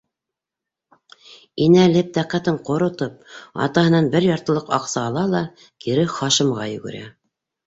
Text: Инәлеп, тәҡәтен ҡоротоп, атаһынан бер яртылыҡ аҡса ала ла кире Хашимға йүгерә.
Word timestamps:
Инәлеп, 1.65 2.09
тәҡәтен 2.15 2.57
ҡоротоп, 2.69 3.19
атаһынан 3.67 4.09
бер 4.17 4.27
яртылыҡ 4.29 4.73
аҡса 4.79 5.05
ала 5.11 5.27
ла 5.37 5.45
кире 5.87 6.09
Хашимға 6.17 6.67
йүгерә. 6.75 7.05